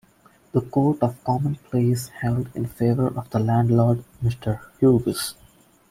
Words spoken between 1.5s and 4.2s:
Pleas held in favour of the landlord,